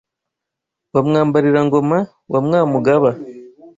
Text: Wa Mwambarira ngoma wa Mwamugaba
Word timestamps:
Wa 0.93 1.01
Mwambarira 1.07 1.61
ngoma 1.67 1.97
wa 2.31 2.39
Mwamugaba 2.45 3.11